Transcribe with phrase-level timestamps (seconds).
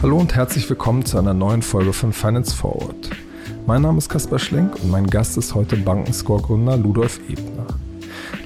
[0.00, 3.10] Hallo und herzlich willkommen zu einer neuen Folge von Finance Forward.
[3.66, 7.66] Mein Name ist Kaspar Schlenk und mein Gast ist heute Bankenscore-Gründer Ludolf Ebner.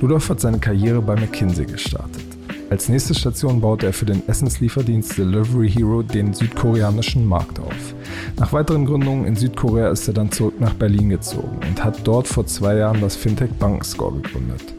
[0.01, 2.25] Ludolf hat seine Karriere bei McKinsey gestartet.
[2.71, 7.95] Als nächste Station baute er für den Essenslieferdienst Delivery Hero den südkoreanischen Markt auf.
[8.39, 12.27] Nach weiteren Gründungen in Südkorea ist er dann zurück nach Berlin gezogen und hat dort
[12.27, 14.73] vor zwei Jahren das Fintech Bankenscore gegründet.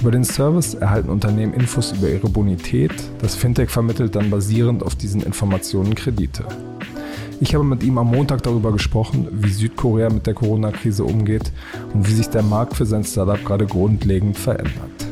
[0.00, 2.92] Über den Service erhalten Unternehmen Infos über ihre Bonität.
[3.20, 6.44] Das Fintech vermittelt dann basierend auf diesen Informationen Kredite.
[7.40, 11.52] Ich habe mit ihm am Montag darüber gesprochen, wie Südkorea mit der Corona-Krise umgeht
[11.92, 15.06] und wie sich der Markt für sein Startup gerade grundlegend verändert.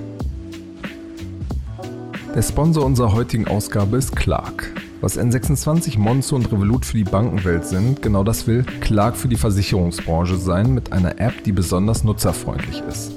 [2.35, 4.73] Der Sponsor unserer heutigen Ausgabe ist Clark.
[5.01, 9.37] Was N26, Monzo und Revolut für die Bankenwelt sind, genau das will Clark für die
[9.37, 13.14] Versicherungsbranche sein mit einer App, die besonders nutzerfreundlich ist.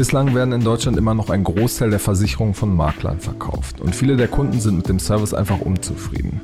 [0.00, 4.16] Bislang werden in Deutschland immer noch ein Großteil der Versicherungen von Maklern verkauft und viele
[4.16, 6.40] der Kunden sind mit dem Service einfach unzufrieden.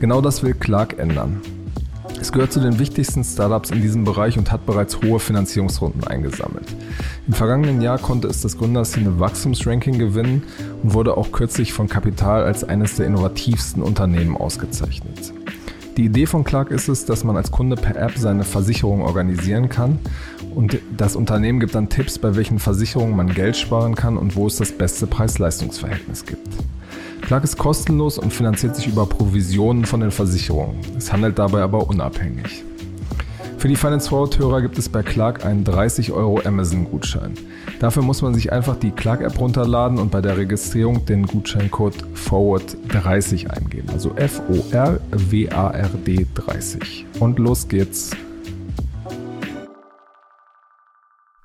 [0.00, 1.40] Genau das will Clark ändern.
[2.20, 6.66] Es gehört zu den wichtigsten Startups in diesem Bereich und hat bereits hohe Finanzierungsrunden eingesammelt.
[7.26, 10.42] Im vergangenen Jahr konnte es das Gründerszene Wachstumsranking gewinnen
[10.82, 15.32] und wurde auch kürzlich von Kapital als eines der innovativsten Unternehmen ausgezeichnet.
[16.00, 19.68] Die Idee von Clark ist es, dass man als Kunde per App seine Versicherung organisieren
[19.68, 19.98] kann
[20.54, 24.46] und das Unternehmen gibt dann Tipps, bei welchen Versicherungen man Geld sparen kann und wo
[24.46, 26.48] es das beste Preis-Leistungs-Verhältnis gibt.
[27.20, 30.80] Clark ist kostenlos und finanziert sich über Provisionen von den Versicherungen.
[30.96, 32.64] Es handelt dabei aber unabhängig.
[33.60, 37.34] Für die Finance Forward-Hörer gibt es bei Clark einen 30 Euro Amazon-Gutschein.
[37.78, 43.50] Dafür muss man sich einfach die Clark-App runterladen und bei der Registrierung den Gutscheincode FORWARD30
[43.50, 43.90] eingeben.
[43.92, 45.06] Also F-O-R-W-A-R-D
[46.34, 47.04] 30.
[47.20, 48.12] Und los geht's.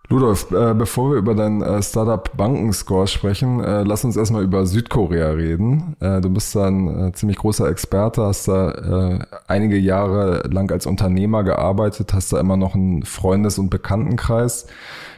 [0.09, 4.65] Ludolf, äh, bevor wir über dein äh, Startup Bankenscore sprechen, äh, lass uns erstmal über
[4.65, 5.95] Südkorea reden.
[5.99, 10.71] Äh, du bist da ein äh, ziemlich großer Experte, hast da äh, einige Jahre lang
[10.71, 14.67] als Unternehmer gearbeitet, hast da immer noch einen Freundes- und Bekanntenkreis.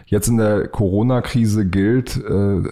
[0.06, 2.12] Jetzt in der Corona-Krise gilt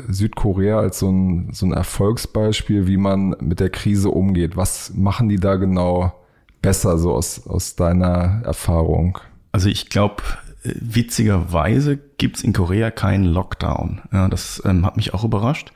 [0.08, 4.56] Südkorea als so ein, so ein Erfolgsbeispiel, wie man mit der Krise umgeht.
[4.56, 6.14] Was machen die da genau
[6.62, 9.18] besser, so aus, aus deiner Erfahrung?
[9.52, 10.24] Also ich glaube,
[10.80, 14.02] witzigerweise gibt's in Korea keinen Lockdown.
[14.12, 15.72] Ja, das ähm, hat mich auch überrascht.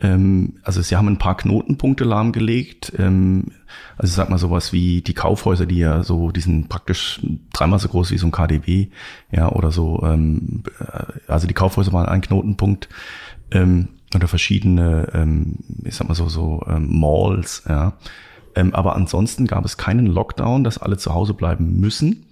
[0.00, 2.92] Ähm, also sie haben ein paar Knotenpunkte lahmgelegt.
[2.98, 3.52] Ähm,
[3.96, 7.20] also ich sag mal sowas wie die Kaufhäuser, die ja so, die sind praktisch
[7.52, 8.88] dreimal so groß wie so ein KDW,
[9.30, 10.02] ja, oder so.
[10.04, 12.88] Ähm, äh, also die Kaufhäuser waren ein Knotenpunkt.
[13.50, 17.94] Ähm, oder verschiedene, ähm, ich sag mal so, so ähm, Malls, ja.
[18.54, 22.26] Ähm, aber ansonsten gab es keinen Lockdown, dass alle zu Hause bleiben müssen.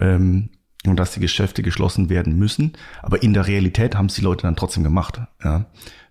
[0.00, 0.50] Ähm,
[0.86, 2.72] und dass die Geschäfte geschlossen werden müssen.
[3.02, 5.20] Aber in der Realität haben es die Leute dann trotzdem gemacht.
[5.42, 5.66] Ja.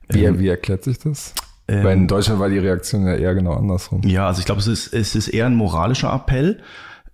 [0.09, 1.33] Wie, ähm, wie erklärt sich das?
[1.67, 4.01] Ähm, Weil in Deutschland war die Reaktion ja eher genau andersrum.
[4.03, 6.61] Ja, also ich glaube, es ist, es ist eher ein moralischer Appell.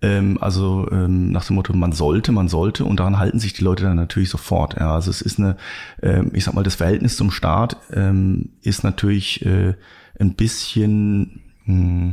[0.00, 3.64] Ähm, also ähm, nach dem Motto, man sollte, man sollte und daran halten sich die
[3.64, 4.76] Leute dann natürlich sofort.
[4.78, 5.56] Ja, also es ist eine,
[6.02, 9.74] ähm, ich sag mal, das Verhältnis zum Staat ähm, ist natürlich äh,
[10.20, 12.12] ein bisschen mh, hm,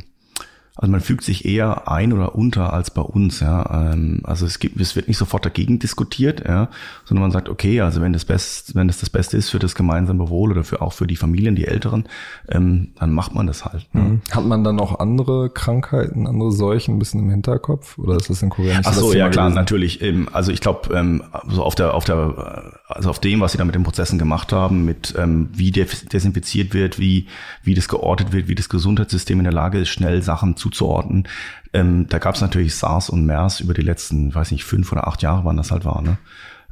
[0.78, 3.92] also man fügt sich eher ein oder unter als bei uns, ja.
[3.94, 6.68] Ähm, also es gibt, es wird nicht sofort dagegen diskutiert, ja,
[7.06, 9.74] sondern man sagt, okay, also wenn das Best, wenn das das Beste ist für das
[9.74, 12.10] gemeinsame Wohl oder für auch für die Familien, die Älteren,
[12.50, 13.88] ähm, dann macht man das halt.
[13.94, 14.02] Ne?
[14.02, 14.22] Mhm.
[14.32, 18.42] Hat man dann noch andere Krankheiten, andere Seuchen ein bisschen im Hinterkopf oder ist das
[18.42, 19.56] in Korea nicht Ach so, ja klar, gewesen?
[19.56, 20.02] natürlich.
[20.02, 23.58] Ähm, also ich glaube, ähm, so auf der, auf der, also auf dem, was sie
[23.58, 27.28] da mit den Prozessen gemacht haben, mit ähm, wie desinfiziert wird, wie
[27.64, 31.28] wie das geortet wird, wie das Gesundheitssystem in der Lage ist, schnell Sachen zu zuzuordnen.
[31.74, 35.08] Ähm, da gab es natürlich SARS und MERS über die letzten, weiß nicht, fünf oder
[35.08, 36.02] acht Jahre, wann das halt war.
[36.02, 36.18] Ne?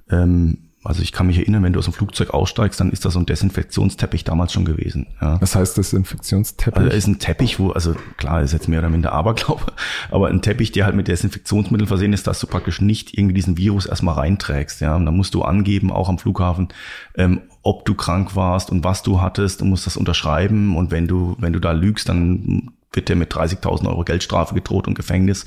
[0.09, 3.09] Ähm, also ich kann mich erinnern, wenn du aus dem Flugzeug aussteigst, dann ist da
[3.09, 5.07] so ein Desinfektionsteppich damals schon gewesen.
[5.21, 5.39] Ja.
[5.39, 6.75] Was heißt Desinfektionsteppich?
[6.75, 9.71] Also ist ein Teppich, wo, also klar, ist jetzt mehr oder minder Aberglaube,
[10.11, 13.57] aber ein Teppich, der halt mit Desinfektionsmitteln versehen ist, dass du praktisch nicht irgendwie diesen
[13.57, 14.81] Virus erstmal reinträgst.
[14.81, 16.67] Ja, und dann musst du angeben, auch am Flughafen,
[17.15, 21.07] ähm, ob du krank warst und was du hattest, du musst das unterschreiben und wenn
[21.07, 25.45] du, wenn du da lügst, dann wird der mit 30.000 Euro Geldstrafe gedroht und Gefängnis.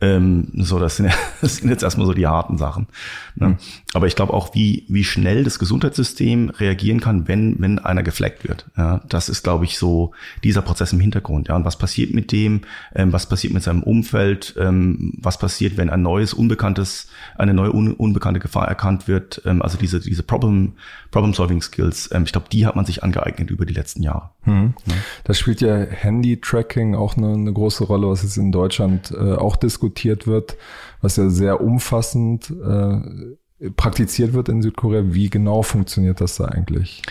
[0.00, 1.10] Ähm, so, das sind,
[1.40, 2.86] das sind jetzt erstmal so die harten Sachen.
[3.34, 3.48] Ne?
[3.48, 3.56] Mhm.
[3.92, 8.48] Aber ich glaube auch, wie, wie schnell das Gesundheitssystem reagieren kann, wenn, wenn einer gefleckt
[8.48, 8.66] wird.
[8.76, 10.12] Ja, das ist, glaube ich, so
[10.42, 11.48] dieser Prozess im Hintergrund.
[11.48, 12.62] Ja, und was passiert mit dem?
[12.94, 14.54] Ähm, was passiert mit seinem Umfeld?
[14.58, 19.42] Ähm, was passiert, wenn ein neues, unbekanntes, eine neue un, unbekannte Gefahr erkannt wird?
[19.44, 20.74] Ähm, also diese, diese Problem,
[21.10, 22.10] Problem-Solving Skills.
[22.12, 24.30] Ähm, ich glaube, die hat man sich angeeignet über die letzten Jahre.
[24.46, 24.74] Mhm.
[24.86, 24.94] Ja.
[25.24, 29.56] Da spielt ja Handy-Tracking auch eine, eine große Rolle, was jetzt in Deutschland äh, auch
[29.56, 29.89] diskutiert
[30.26, 30.56] wird,
[31.00, 35.02] was ja sehr umfassend äh, praktiziert wird in Südkorea.
[35.06, 37.02] Wie genau funktioniert das da eigentlich?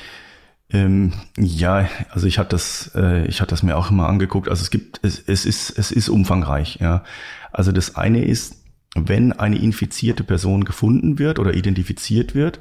[0.72, 4.50] Ähm, ja, also ich hatte das, äh, ich hatte das mir auch immer angeguckt.
[4.50, 6.78] Also es gibt, es, es ist, es ist umfangreich.
[6.80, 7.04] Ja,
[7.52, 8.64] also das eine ist,
[8.96, 12.60] wenn eine infizierte Person gefunden wird oder identifiziert wird,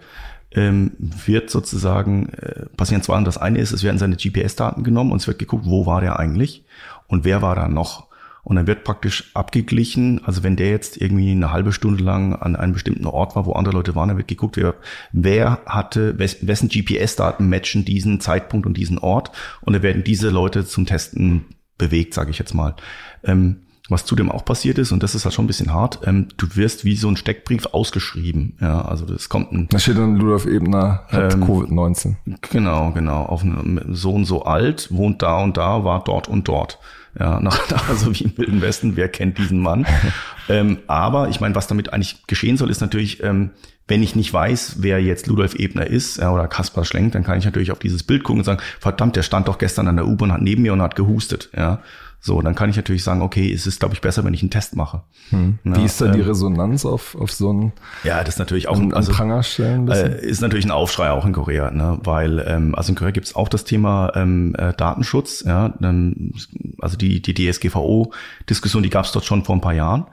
[0.52, 3.16] ähm, wird sozusagen äh, passieren zwei.
[3.16, 6.00] Und das eine ist, es werden seine GPS-Daten genommen und es wird geguckt, wo war
[6.00, 6.64] der eigentlich
[7.06, 8.07] und wer war da noch.
[8.42, 12.56] Und dann wird praktisch abgeglichen, also wenn der jetzt irgendwie eine halbe Stunde lang an
[12.56, 14.74] einem bestimmten Ort war, wo andere Leute waren, dann wird geguckt, wer,
[15.12, 19.32] wer hatte, wessen GPS-Daten matchen diesen Zeitpunkt und diesen Ort.
[19.60, 21.46] Und dann werden diese Leute zum Testen
[21.76, 22.74] bewegt, sage ich jetzt mal.
[23.22, 26.28] Ähm, was zudem auch passiert ist, und das ist halt schon ein bisschen hart, ähm,
[26.36, 28.56] du wirst wie so ein Steckbrief ausgeschrieben.
[28.60, 29.68] Ja, also das kommt ein.
[29.70, 32.16] Da steht dann Ludolf Ebner hat ähm, Covid-19.
[32.50, 33.22] Genau, genau.
[33.24, 33.44] Auf
[33.90, 36.78] so und so alt, wohnt da und da, war dort und dort.
[37.18, 39.86] Ja, nach, also wie im Wilden Westen, wer kennt diesen Mann?
[40.48, 43.50] ähm, aber ich meine, was damit eigentlich geschehen soll, ist natürlich, ähm,
[43.86, 47.38] wenn ich nicht weiß, wer jetzt Ludolf Ebner ist ja, oder Kaspar Schlenk, dann kann
[47.38, 50.06] ich natürlich auf dieses Bild gucken und sagen, verdammt, der stand doch gestern an der
[50.06, 51.48] U-Bahn, hat neben mir und hat gehustet.
[51.56, 51.82] Ja,
[52.20, 54.50] so, dann kann ich natürlich sagen, okay, es ist, glaube ich, besser, wenn ich einen
[54.50, 55.02] Test mache.
[55.30, 55.60] Hm.
[55.62, 57.72] Wie ist da ähm, die Resonanz auf, auf so einen
[58.02, 61.32] Ja, das ist natürlich auch ein, also, Prangerstellen äh, ist natürlich ein Aufschrei auch in
[61.32, 61.98] Korea, ne?
[62.02, 65.44] weil ähm, also in Korea gibt es auch das Thema ähm, äh, Datenschutz.
[65.46, 65.74] Ja?
[65.80, 66.32] Ähm,
[66.80, 70.06] also die, die DSGVO-Diskussion, die gab es dort schon vor ein paar Jahren.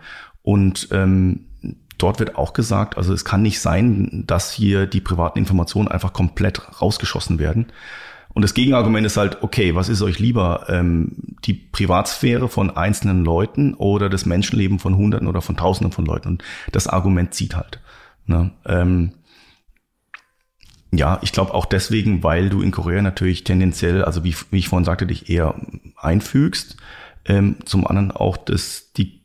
[0.44, 1.46] Und ähm,
[1.98, 6.13] dort wird auch gesagt, also es kann nicht sein, dass hier die privaten Informationen einfach
[6.13, 7.68] komplett rausgeschossen werden.
[8.36, 11.14] Und das Gegenargument ist halt, okay, was ist euch lieber, ähm,
[11.46, 16.28] die Privatsphäre von einzelnen Leuten oder das Menschenleben von Hunderten oder von Tausenden von Leuten?
[16.28, 16.44] Und
[16.74, 17.80] das Argument zieht halt.
[18.26, 18.52] Ne?
[18.66, 19.14] Ähm,
[20.92, 24.68] ja, ich glaube auch deswegen, weil du in Korea natürlich tendenziell, also wie, wie ich
[24.68, 25.56] vorhin sagte, dich eher
[25.96, 26.76] einfügst.
[27.24, 29.22] Ähm, zum anderen auch, dass die,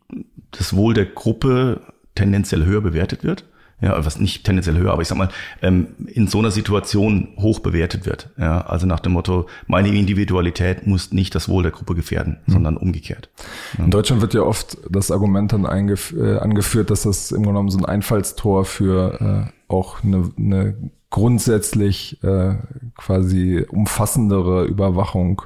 [0.52, 1.80] das Wohl der Gruppe
[2.14, 3.44] tendenziell höher bewertet wird
[3.80, 5.30] ja, was nicht tendenziell höher, aber ich sag mal,
[5.62, 8.30] ähm, in so einer Situation hoch bewertet wird.
[8.38, 12.52] Ja, also nach dem Motto, meine Individualität muss nicht das Wohl der Gruppe gefährden, mhm.
[12.52, 13.30] sondern umgekehrt.
[13.78, 13.84] Ja.
[13.84, 17.70] In Deutschland wird ja oft das Argument dann äh, angeführt, dass das im Grunde genommen
[17.70, 20.74] so ein Einfallstor für äh, auch eine, eine
[21.10, 22.56] grundsätzlich äh,
[22.96, 25.42] quasi umfassendere Überwachung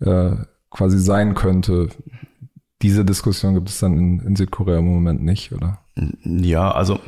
[0.00, 0.32] äh,
[0.70, 1.88] quasi sein könnte.
[2.82, 5.80] Diese Diskussion gibt es dann in, in Südkorea im Moment nicht, oder?
[6.24, 6.98] Ja, also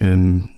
[0.00, 0.50] ähm,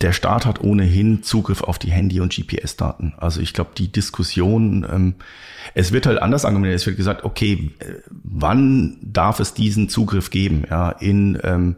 [0.00, 3.14] der Staat hat ohnehin Zugriff auf die Handy- und GPS-Daten.
[3.18, 5.14] Also ich glaube, die Diskussion, ähm,
[5.74, 6.80] es wird halt anders argumentiert.
[6.80, 10.64] Es wird gesagt, okay, äh, wann darf es diesen Zugriff geben?
[10.68, 11.76] Ja, in ähm,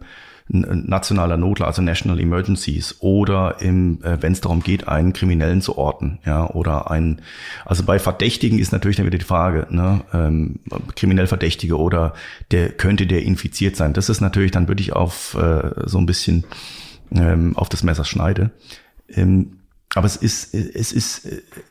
[0.49, 5.77] nationaler Notlage, also National Emergencies, oder im, äh, wenn es darum geht, einen Kriminellen zu
[5.77, 7.21] orten, ja, oder ein,
[7.65, 10.61] also bei Verdächtigen ist natürlich dann wieder die Frage, ne, ähm,
[10.97, 12.15] kriminell Verdächtige oder
[12.51, 13.93] der könnte der infiziert sein.
[13.93, 16.45] Das ist natürlich dann wirklich auf äh, so ein bisschen
[17.13, 18.51] ähm, auf das Messer schneide.
[19.09, 19.58] Ähm,
[19.99, 21.29] aber es ist, es ist,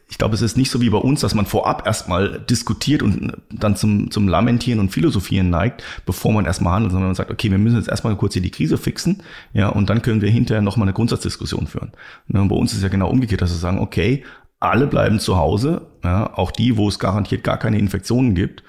[0.10, 3.32] ich glaube, es ist nicht so wie bei uns, dass man vorab erstmal diskutiert und
[3.50, 7.50] dann zum, zum Lamentieren und Philosophieren neigt, bevor man erstmal handelt, sondern man sagt, okay,
[7.50, 10.62] wir müssen jetzt erstmal kurz hier die Krise fixen, ja, und dann können wir hinterher
[10.62, 11.94] nochmal eine Grundsatzdiskussion führen.
[12.28, 14.26] Ne, und bei uns ist ja genau umgekehrt, dass wir sagen, okay,
[14.60, 18.62] alle bleiben zu Hause, ja, auch die, wo es garantiert gar keine Infektionen gibt.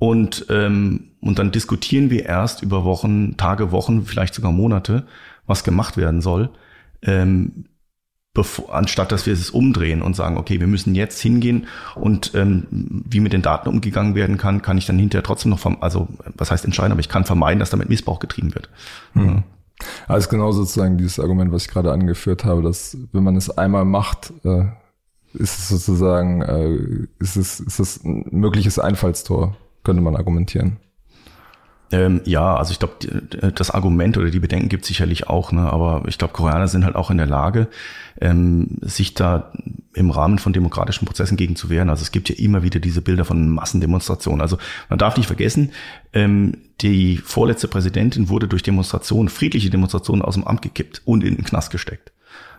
[0.00, 5.06] Und, ähm, und dann diskutieren wir erst über Wochen, Tage, Wochen, vielleicht sogar Monate,
[5.46, 6.50] was gemacht werden soll.
[7.00, 7.66] Ähm,
[8.34, 12.66] bevor, anstatt dass wir es umdrehen und sagen, okay, wir müssen jetzt hingehen und ähm,
[12.70, 16.08] wie mit den Daten umgegangen werden kann, kann ich dann hinterher trotzdem noch, vom, also
[16.36, 18.68] was heißt entscheiden, aber ich kann vermeiden, dass damit Missbrauch getrieben wird.
[19.14, 19.26] Hm.
[19.26, 19.42] Ja.
[20.08, 23.84] Also genau sozusagen dieses Argument, was ich gerade angeführt habe, dass wenn man es einmal
[23.84, 24.64] macht, äh,
[25.32, 30.78] ist es sozusagen, äh, ist es, ist es ein mögliches Einfallstor, könnte man argumentieren.
[31.94, 32.94] Ähm, ja, also ich glaube,
[33.52, 35.72] das Argument oder die Bedenken gibt sicherlich auch, ne?
[35.72, 37.68] aber ich glaube, Koreaner sind halt auch in der Lage,
[38.20, 39.52] ähm, sich da
[39.92, 41.90] im Rahmen von demokratischen Prozessen gegen zu wehren.
[41.90, 44.40] Also es gibt ja immer wieder diese Bilder von Massendemonstrationen.
[44.40, 44.58] Also
[44.88, 45.70] man darf nicht vergessen,
[46.12, 51.36] ähm, die vorletzte Präsidentin wurde durch Demonstrationen, friedliche Demonstrationen aus dem Amt gekippt und in
[51.36, 52.10] den Knast gesteckt.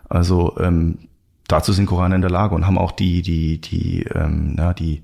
[0.07, 1.09] Also ähm,
[1.49, 5.03] dazu sind Koreaner in der Lage und haben auch die, die, die, ähm, ja, die,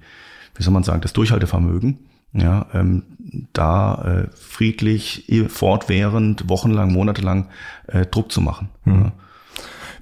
[0.56, 2.00] wie soll man sagen, das Durchhaltevermögen
[2.34, 3.04] ja, ähm,
[3.54, 7.50] da äh, friedlich fortwährend, wochenlang, monatelang
[7.88, 8.70] äh, Druck zu machen.
[8.86, 8.94] Mhm.
[8.94, 9.12] Ja.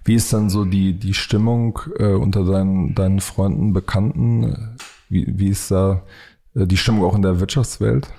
[0.03, 4.75] Wie ist dann so die, die Stimmung äh, unter deinen, deinen Freunden, Bekannten?
[5.09, 6.03] Wie, wie ist da
[6.55, 8.09] äh, die Stimmung auch in der Wirtschaftswelt?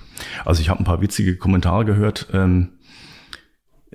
[0.45, 2.27] Also ich habe ein paar witzige Kommentare gehört.
[2.33, 2.69] Ähm,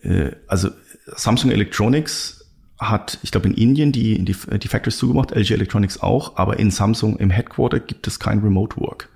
[0.03, 0.71] äh, also
[1.07, 2.45] Samsung Electronics
[2.79, 6.71] hat, ich glaube, in Indien die, die, die Factories zugemacht, LG Electronics auch, aber in
[6.71, 9.09] Samsung im Headquarter gibt es kein Remote Work.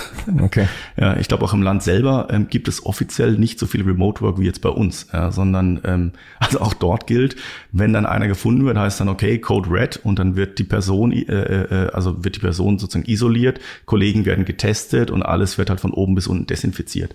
[0.42, 0.66] Okay.
[0.96, 4.22] Ja, ich glaube auch im Land selber ähm, gibt es offiziell nicht so viel Remote
[4.22, 7.36] Work wie jetzt bei uns, ja, sondern ähm, also auch dort gilt,
[7.72, 11.12] wenn dann einer gefunden wird, heißt dann okay Code Red und dann wird die Person
[11.12, 15.80] äh, äh, also wird die Person sozusagen isoliert, Kollegen werden getestet und alles wird halt
[15.80, 17.14] von oben bis unten desinfiziert.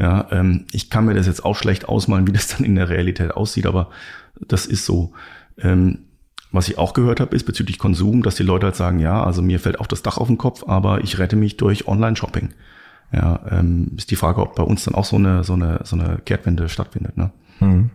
[0.00, 2.88] Ja, ähm, ich kann mir das jetzt auch schlecht ausmalen, wie das dann in der
[2.88, 3.90] Realität aussieht, aber
[4.46, 5.12] das ist so.
[5.60, 5.98] Ähm,
[6.52, 9.42] was ich auch gehört habe, ist bezüglich Konsum, dass die Leute halt sagen, ja, also
[9.42, 12.50] mir fällt auch das Dach auf den Kopf, aber ich rette mich durch Online-Shopping.
[13.12, 15.96] Ja, ähm, ist die Frage, ob bei uns dann auch so eine, so eine, so
[15.96, 17.16] eine Kehrtwende stattfindet.
[17.16, 17.30] Ne?
[17.58, 17.90] Hm.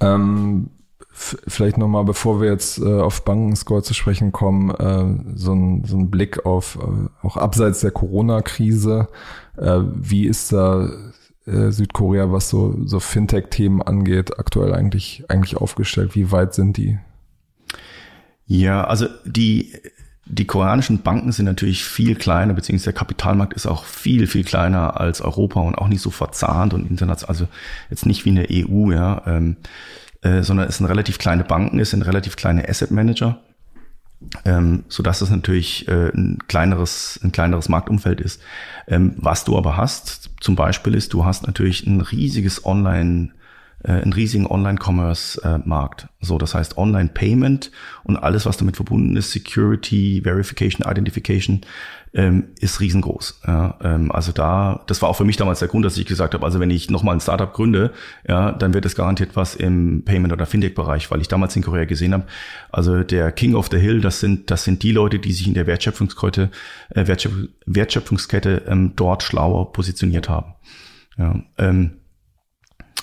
[0.00, 0.70] Ähm,
[1.12, 5.96] vielleicht nochmal, bevor wir jetzt äh, auf Bankenscore zu sprechen kommen, äh, so, ein, so
[5.96, 9.08] ein Blick auf äh, auch abseits der Corona-Krise.
[9.56, 10.90] Äh, wie ist da
[11.46, 16.14] äh, Südkorea, was so, so Fintech-Themen angeht, aktuell eigentlich, eigentlich aufgestellt?
[16.14, 16.98] Wie weit sind die?
[18.46, 19.72] Ja, also die,
[20.26, 25.00] die koreanischen Banken sind natürlich viel kleiner, beziehungsweise der Kapitalmarkt ist auch viel, viel kleiner
[25.00, 27.48] als Europa und auch nicht so verzahnt und international, also
[27.90, 29.56] jetzt nicht wie eine EU, ja, ähm,
[30.22, 33.40] äh, sondern es sind relativ kleine Banken, es sind relativ kleine Asset Manager
[34.44, 38.40] ähm, so dass es natürlich äh, ein kleineres, ein kleineres Marktumfeld ist.
[38.86, 43.32] Ähm, was du aber hast, zum Beispiel ist, du hast natürlich ein riesiges Online,
[43.84, 46.08] äh, einen riesigen Online-Commerce-Markt.
[46.20, 47.70] So, das heißt Online-Payment
[48.04, 51.62] und alles, was damit verbunden ist, Security, Verification, Identification,
[52.14, 53.40] ähm, ist riesengroß.
[53.46, 56.34] Ja, ähm, also da, das war auch für mich damals der Grund, dass ich gesagt
[56.34, 57.92] habe, also wenn ich nochmal ein Startup gründe,
[58.28, 61.86] ja, dann wird es garantiert was im Payment- oder Fintech-Bereich, weil ich damals in Korea
[61.86, 62.26] gesehen habe,
[62.70, 65.54] also der King of the Hill, das sind, das sind die Leute, die sich in
[65.54, 66.50] der Wertschöpfungskette,
[66.90, 67.32] äh, Wertschöpf
[67.64, 70.54] Wertschöpfungskette ähm, dort schlauer positioniert haben.
[71.16, 71.92] Ja, ähm,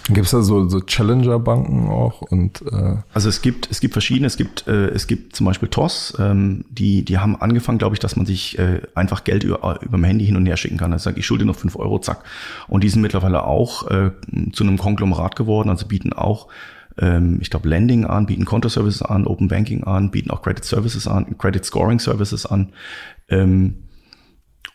[0.07, 2.21] Gibt es da so, so Challenger-Banken auch?
[2.21, 5.69] Und, äh also es gibt, es gibt verschiedene, es gibt, äh, es gibt zum Beispiel
[5.69, 9.81] TOS, ähm, die, die haben angefangen, glaube ich, dass man sich äh, einfach Geld über,
[9.81, 10.93] über dem Handy hin und her schicken kann.
[10.93, 12.23] Also sage ich schulde noch fünf Euro, zack.
[12.67, 14.11] Und die sind mittlerweile auch äh,
[14.53, 16.47] zu einem Konglomerat geworden, also bieten auch
[16.97, 21.07] ähm, ich glaube, Lending an, bieten Kontoservices an, Open Banking an, bieten auch Credit Services
[21.07, 22.73] an, Credit Scoring Services an.
[23.29, 23.83] Ähm,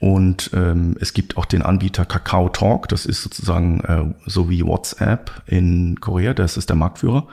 [0.00, 4.64] und ähm, es gibt auch den Anbieter Kakao Talk, das ist sozusagen äh, so wie
[4.64, 7.26] WhatsApp in Korea, das ist der Marktführer.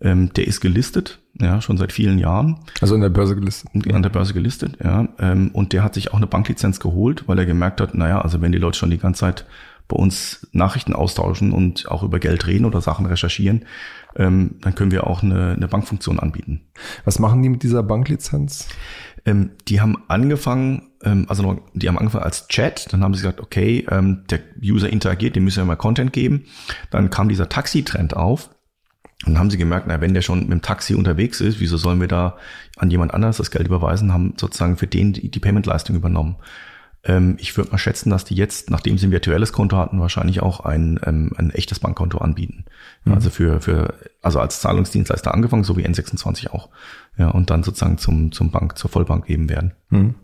[0.00, 2.58] Ähm, der ist gelistet, ja, schon seit vielen Jahren.
[2.82, 3.70] Also in der Börse gelistet.
[3.92, 5.08] An der Börse gelistet, ja.
[5.18, 8.42] Ähm, und der hat sich auch eine Banklizenz geholt, weil er gemerkt hat, naja, also
[8.42, 9.46] wenn die Leute schon die ganze Zeit
[9.88, 13.64] bei uns Nachrichten austauschen und auch über Geld reden oder Sachen recherchieren,
[14.16, 16.62] ähm, dann können wir auch eine, eine Bankfunktion anbieten.
[17.04, 18.68] Was machen die mit dieser Banklizenz?
[19.26, 23.40] Ähm, die haben angefangen, ähm, also die haben angefangen als Chat, dann haben sie gesagt,
[23.40, 26.44] okay, ähm, der User interagiert, dem müssen wir mal Content geben.
[26.90, 28.50] Dann kam dieser Taxi-Trend auf.
[29.24, 31.76] Und dann haben sie gemerkt, na, wenn der schon mit dem Taxi unterwegs ist, wieso
[31.78, 32.36] sollen wir da
[32.76, 36.36] an jemand anderes das Geld überweisen, haben sozusagen für den die, die Payment-Leistung übernommen.
[37.06, 40.42] Ähm, ich würde mal schätzen, dass die jetzt, nachdem sie ein virtuelles Konto hatten, wahrscheinlich
[40.42, 42.64] auch ein, ähm, ein echtes Bankkonto anbieten.
[43.04, 43.12] Mhm.
[43.14, 46.68] Also für, für, also als Zahlungsdienstleister angefangen, so wie N26 auch.
[47.16, 49.72] Ja, und dann sozusagen zum, zum Bank, zur Vollbank eben werden.
[49.90, 50.14] Mhm.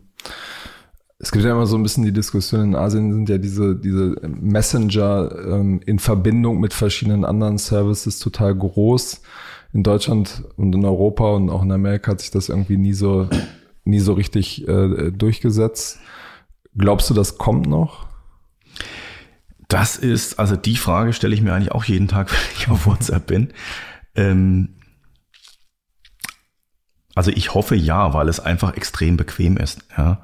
[1.19, 4.17] Es gibt ja immer so ein bisschen die Diskussion in Asien sind ja diese, diese
[4.27, 9.21] Messenger ähm, in Verbindung mit verschiedenen anderen Services total groß.
[9.71, 13.29] In Deutschland und in Europa und auch in Amerika hat sich das irgendwie nie so,
[13.85, 15.99] nie so richtig äh, durchgesetzt.
[16.77, 18.07] Glaubst du, das kommt noch?
[19.67, 22.85] Das ist, also die Frage stelle ich mir eigentlich auch jeden Tag, wenn ich auf
[22.85, 23.53] WhatsApp bin.
[24.15, 24.75] Ähm,
[27.15, 29.85] also ich hoffe ja, weil es einfach extrem bequem ist.
[29.97, 30.21] Ja.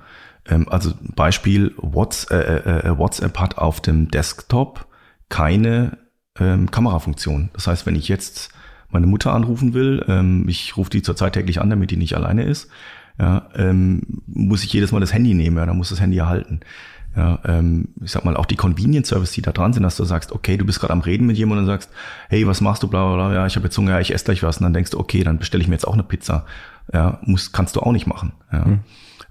[0.47, 4.87] Ähm, also Beispiel, WhatsApp, äh, äh, WhatsApp hat auf dem Desktop
[5.29, 5.97] keine
[6.39, 7.49] ähm, Kamerafunktion.
[7.53, 8.49] Das heißt, wenn ich jetzt
[8.89, 12.43] meine Mutter anrufen will, ähm, ich rufe die zurzeit täglich an, damit die nicht alleine
[12.43, 12.69] ist,
[13.19, 16.61] ja, ähm, muss ich jedes Mal das Handy nehmen, ja, dann muss das Handy erhalten.
[17.15, 20.05] Ja, ähm, ich sag mal, auch die Convenience Service, die da dran sind, dass du
[20.05, 21.89] sagst, okay, du bist gerade am Reden mit jemandem und sagst,
[22.29, 24.25] hey, was machst du, bla bla bla, ja, ich habe jetzt Hunger, ja, ich esse
[24.25, 24.57] gleich was.
[24.57, 26.45] Und dann denkst du, okay, dann bestelle ich mir jetzt auch eine Pizza.
[26.93, 28.33] Ja, muss, kannst du auch nicht machen.
[28.53, 28.65] Ja.
[28.65, 28.79] Hm.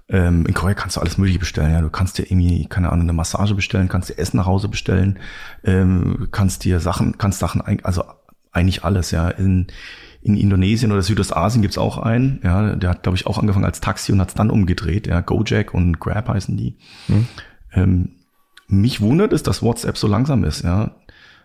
[0.09, 1.71] Ähm, in Korea kannst du alles Mögliche bestellen.
[1.71, 4.67] Ja, du kannst dir irgendwie, keine Ahnung, eine Massage bestellen, kannst dir Essen nach Hause
[4.67, 5.19] bestellen,
[5.63, 8.03] ähm, kannst dir Sachen, kannst Sachen, also
[8.51, 9.29] eigentlich alles, ja.
[9.29, 9.67] In,
[10.21, 13.79] in Indonesien oder Südostasien gibt's auch einen, ja, der hat, glaube ich, auch angefangen als
[13.79, 16.75] Taxi und hat's dann umgedreht, ja, Gojek und Grab heißen die.
[17.07, 17.27] Hm.
[17.73, 18.09] Ähm,
[18.67, 20.91] mich wundert es, dass WhatsApp so langsam ist, ja.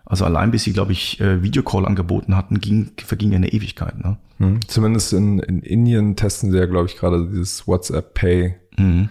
[0.07, 3.99] Also allein bis sie, glaube ich, äh, Videocall angeboten hatten, ging, verging ja eine Ewigkeit.
[3.99, 4.19] Ne?
[4.38, 4.61] Hm.
[4.69, 8.54] Zumindest in, in Indien testen sie ja, glaube ich, gerade dieses WhatsApp Pay.
[8.76, 9.09] Mhm.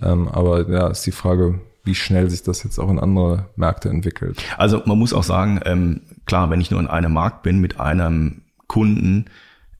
[0.00, 3.88] Ähm, aber ja, ist die Frage, wie schnell sich das jetzt auch in andere Märkte
[3.88, 4.40] entwickelt.
[4.56, 7.80] Also man muss auch sagen, ähm, klar, wenn ich nur in einem Markt bin mit
[7.80, 9.24] einem Kunden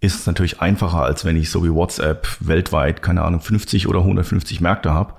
[0.01, 4.01] ist es natürlich einfacher, als wenn ich so wie WhatsApp weltweit, keine Ahnung, 50 oder
[4.01, 5.15] 150 Märkte habe.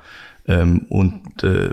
[0.47, 1.69] ähm, und äh,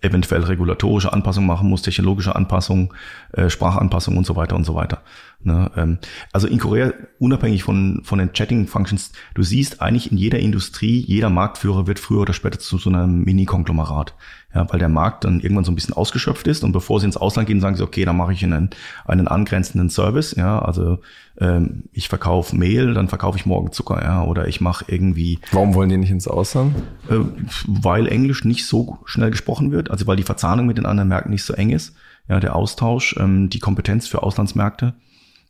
[0.00, 2.90] eventuell regulatorische Anpassungen machen muss, technologische Anpassungen,
[3.32, 5.02] äh, Sprachanpassungen und so weiter und so weiter.
[5.44, 5.70] Ne?
[5.76, 5.98] Ähm,
[6.32, 11.30] also in Korea, unabhängig von, von den Chatting-Functions, du siehst eigentlich in jeder Industrie, jeder
[11.30, 14.14] Marktführer wird früher oder später zu so einem Mini-Konglomerat.
[14.54, 17.16] Ja, weil der Markt dann irgendwann so ein bisschen ausgeschöpft ist und bevor sie ins
[17.16, 18.68] Ausland gehen, sagen sie, okay, dann mache ich einen,
[19.06, 20.34] einen angrenzenden Service.
[20.36, 20.98] Ja, also
[21.40, 25.38] ähm, ich verkaufe Mehl, dann verkaufe ich morgen Zucker, ja, oder ich mache irgendwie.
[25.52, 26.74] Warum wollen die nicht ins Ausland?
[27.08, 27.20] Äh,
[27.66, 31.32] weil Englisch nicht so schnell gesprochen wird, also weil die Verzahnung mit den anderen Märkten
[31.32, 31.94] nicht so eng ist.
[32.28, 34.92] Ja, der Austausch, ähm, die Kompetenz für Auslandsmärkte.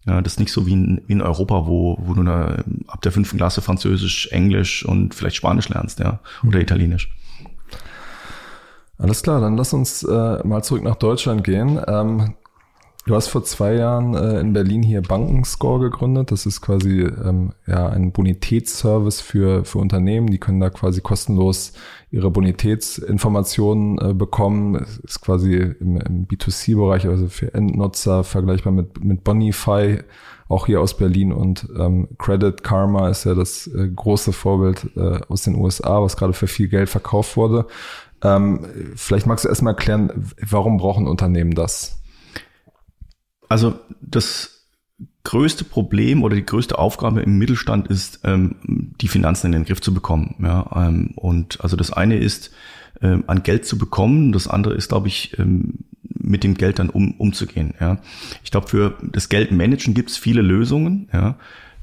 [0.06, 3.02] Ja, das ist nicht so wie in, wie in Europa, wo, wo du eine, ab
[3.02, 6.62] der fünften Klasse Französisch, Englisch und vielleicht Spanisch lernst, ja, oder mhm.
[6.62, 7.14] Italienisch.
[8.98, 11.80] Alles klar, dann lass uns äh, mal zurück nach Deutschland gehen.
[11.86, 12.34] Ähm,
[13.06, 16.30] du hast vor zwei Jahren äh, in Berlin hier Bankenscore gegründet.
[16.30, 20.28] Das ist quasi ähm, ja ein Bonitätsservice für, für Unternehmen.
[20.28, 21.72] Die können da quasi kostenlos
[22.10, 24.76] ihre Bonitätsinformationen äh, bekommen.
[24.76, 29.98] Es ist quasi im, im B2C-Bereich, also für Endnutzer vergleichbar mit, mit Bonify,
[30.48, 31.32] auch hier aus Berlin.
[31.32, 36.16] Und ähm, Credit Karma ist ja das äh, große Vorbild äh, aus den USA, was
[36.16, 37.66] gerade für viel Geld verkauft wurde.
[38.22, 42.01] Ähm, vielleicht magst du erstmal erklären, warum brauchen Unternehmen das?
[43.52, 44.66] Also das
[45.24, 48.56] größte Problem oder die größte Aufgabe im Mittelstand ist, ähm,
[48.98, 50.36] die Finanzen in den Griff zu bekommen.
[50.42, 52.50] Ja, ähm, und also das eine ist,
[53.02, 54.32] ähm, an Geld zu bekommen.
[54.32, 57.74] Das andere ist, glaube ich, ähm, mit dem Geld dann um, umzugehen.
[57.78, 57.98] Ja,
[58.42, 61.10] ich glaube, für das Geldmanagen gibt es viele Lösungen.
[61.12, 61.36] Ja,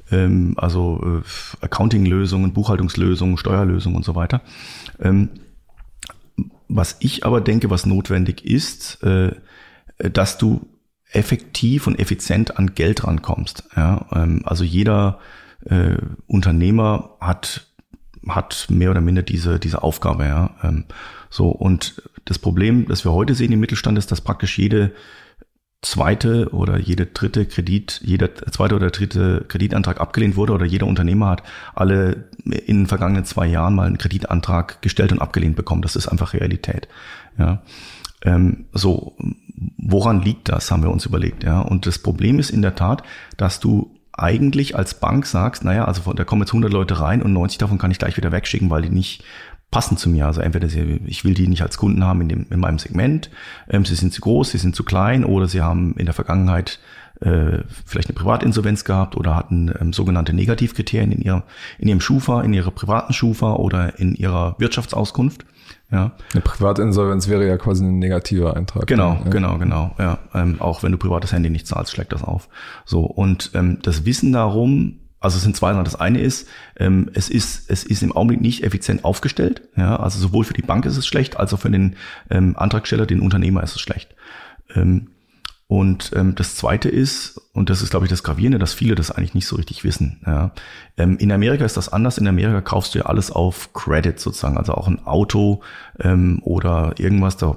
[0.09, 4.41] ähm, also äh, Accounting-Lösungen, Buchhaltungslösungen, Steuerlösungen und so weiter.
[4.99, 5.29] Ähm,
[6.67, 9.35] was ich aber denke, was notwendig ist, äh,
[9.99, 10.65] dass du
[11.11, 13.63] effektiv und effizient an Geld rankommst.
[13.75, 15.19] Ja, ähm, also jeder
[15.65, 15.97] äh,
[16.27, 17.65] Unternehmer hat
[18.27, 20.25] hat mehr oder minder diese diese Aufgabe.
[20.25, 20.85] Ja, ähm,
[21.29, 24.91] so und das Problem, das wir heute sehen im Mittelstand, ist, dass praktisch jede
[25.81, 31.27] zweite oder jede dritte Kredit, jeder zweite oder dritte Kreditantrag abgelehnt wurde oder jeder Unternehmer
[31.27, 35.81] hat alle in den vergangenen zwei Jahren mal einen Kreditantrag gestellt und abgelehnt bekommen.
[35.81, 36.89] Das ist einfach Realität.
[37.37, 37.61] Ja.
[38.23, 39.15] Ähm, so,
[39.77, 41.43] woran liegt das, haben wir uns überlegt.
[41.43, 41.61] Ja.
[41.61, 43.03] Und das Problem ist in der Tat,
[43.37, 47.33] dass du eigentlich als Bank sagst, naja, also da kommen jetzt 100 Leute rein und
[47.33, 49.23] 90 davon kann ich gleich wieder wegschicken, weil die nicht
[49.71, 50.25] passen zu mir.
[50.25, 53.29] Also entweder sie, ich will die nicht als Kunden haben in, dem, in meinem Segment,
[53.69, 56.79] ähm, sie sind zu groß, sie sind zu klein oder sie haben in der Vergangenheit
[57.21, 61.43] äh, vielleicht eine Privatinsolvenz gehabt oder hatten ähm, sogenannte Negativkriterien in, ihrer,
[61.77, 65.45] in ihrem Schufa, in ihrer privaten Schufa oder in ihrer Wirtschaftsauskunft.
[65.91, 66.11] Ja.
[66.33, 68.87] Eine Privatinsolvenz wäre ja quasi ein negativer Eintrag.
[68.87, 69.29] Genau, ja.
[69.29, 69.95] genau, genau.
[69.97, 72.49] Ja, ähm, auch wenn du privates Handy nicht zahlst, schlägt das auf.
[72.85, 75.83] So und ähm, das Wissen darum also es sind zwei Sachen.
[75.83, 79.63] Das eine ist, ähm, es ist, es ist im Augenblick nicht effizient aufgestellt.
[79.75, 81.95] Ja, also sowohl für die Bank ist es schlecht, als auch für den
[82.29, 84.15] ähm, Antragsteller, den Unternehmer ist es schlecht.
[84.73, 85.09] Ähm,
[85.71, 89.11] und ähm, das Zweite ist, und das ist, glaube ich, das Gravierende, dass viele das
[89.11, 90.19] eigentlich nicht so richtig wissen.
[90.25, 90.51] Ja.
[90.97, 92.17] Ähm, in Amerika ist das anders.
[92.17, 95.61] In Amerika kaufst du ja alles auf Credit sozusagen, also auch ein Auto
[95.99, 97.37] ähm, oder irgendwas.
[97.37, 97.55] Da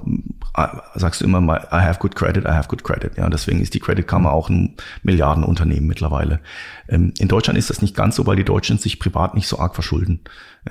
[0.55, 3.17] äh, sagst du immer mal, I have good credit, I have good credit.
[3.17, 6.39] Ja, deswegen ist die Credit Karma auch ein Milliardenunternehmen mittlerweile.
[6.87, 9.57] Ähm, in Deutschland ist das nicht ganz so, weil die Deutschen sich privat nicht so
[9.57, 10.19] arg verschulden.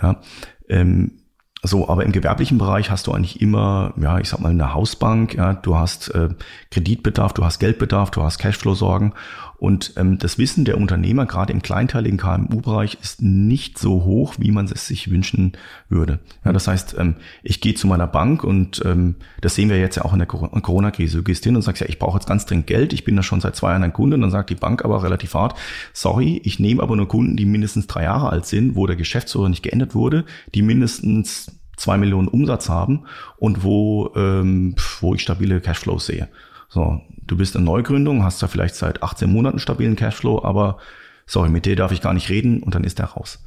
[0.00, 0.20] Ja.
[0.68, 1.21] Ähm,
[1.64, 5.35] so, aber im gewerblichen Bereich hast du eigentlich immer, ja, ich sag mal, eine Hausbank,
[5.35, 6.31] ja, du hast äh,
[6.72, 9.12] Kreditbedarf, du hast Geldbedarf, du hast Cashflow-Sorgen.
[9.62, 14.51] Und ähm, das Wissen der Unternehmer, gerade im kleinteiligen KMU-Bereich, ist nicht so hoch, wie
[14.51, 15.53] man es sich wünschen
[15.88, 16.18] würde.
[16.44, 19.94] Ja, das heißt, ähm, ich gehe zu meiner Bank und ähm, das sehen wir jetzt
[19.94, 21.18] ja auch in der Corona-Krise.
[21.18, 23.22] Du gehst hin und sagst, ja, ich brauche jetzt ganz dringend Geld, ich bin da
[23.22, 24.16] schon seit zwei Jahren ein Kunde.
[24.16, 25.57] Und dann sagt die Bank aber relativ hart,
[25.92, 29.48] sorry, ich nehme aber nur Kunden, die mindestens drei Jahre alt sind, wo der Geschäftsführer
[29.48, 30.25] nicht geändert wurde,
[30.57, 33.05] die mindestens zwei Millionen Umsatz haben
[33.38, 36.29] und wo, ähm, wo ich stabile Cashflows sehe.
[36.72, 40.78] So, du bist in Neugründung, hast da vielleicht seit 18 Monaten stabilen Cashflow, aber
[41.26, 43.44] sorry, mit dir darf ich gar nicht reden und dann ist der raus.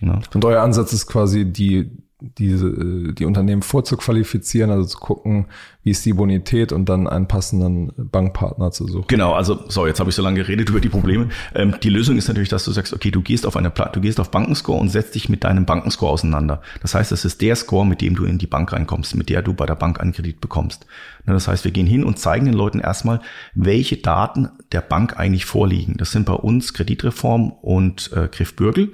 [0.00, 0.18] Ja.
[0.34, 1.92] Und euer Ansatz ist quasi die
[2.38, 5.46] diese, äh, die Unternehmen vorzuqualifizieren, also zu gucken,
[5.82, 9.06] wie ist die Bonität und dann einen passenden Bankpartner zu suchen.
[9.08, 11.28] Genau, also so, jetzt habe ich so lange geredet über die Probleme.
[11.54, 14.20] Ähm, die Lösung ist natürlich, dass du sagst, okay, du gehst auf eine du gehst
[14.20, 16.62] auf Bankenscore und setzt dich mit deinem Bankenscore auseinander.
[16.80, 19.42] Das heißt, das ist der Score, mit dem du in die Bank reinkommst, mit der
[19.42, 20.86] du bei der Bank einen Kredit bekommst.
[21.26, 23.20] Das heißt, wir gehen hin und zeigen den Leuten erstmal,
[23.54, 25.96] welche Daten der Bank eigentlich vorliegen.
[25.96, 28.92] Das sind bei uns Kreditreform und äh, Griff Bürgel,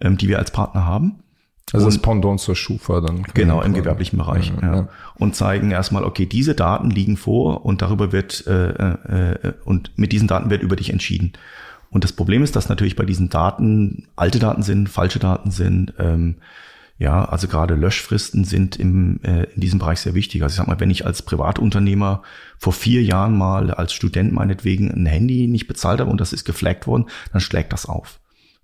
[0.00, 1.20] ähm, die wir als Partner haben.
[1.72, 3.24] Also das Pendant zur Schufa dann.
[3.34, 4.52] Genau, im gewerblichen Bereich.
[4.62, 4.88] Ja, ja.
[5.16, 10.12] Und zeigen erstmal, okay, diese Daten liegen vor und darüber wird, äh, äh, und mit
[10.12, 11.32] diesen Daten wird über dich entschieden.
[11.90, 15.94] Und das Problem ist, dass natürlich bei diesen Daten alte Daten sind, falsche Daten sind,
[15.98, 16.36] ähm,
[16.98, 20.42] Ja, also gerade Löschfristen sind im, äh, in diesem Bereich sehr wichtig.
[20.42, 22.22] Also ich sag mal, wenn ich als Privatunternehmer
[22.58, 26.44] vor vier Jahren mal als Student meinetwegen ein Handy nicht bezahlt habe und das ist
[26.46, 28.18] geflaggt worden, dann schlägt das auf.